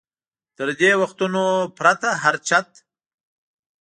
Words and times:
تر 0.57 0.67
دې 0.79 0.91
وختونو 1.01 1.43
پرته 1.77 2.09
هر 2.23 2.35
چت. 2.47 2.69